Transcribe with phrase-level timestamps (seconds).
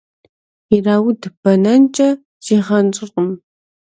[0.75, 2.09] Ирауд бэнэнкӏэ
[2.45, 3.29] зигъэнщӏыркъым.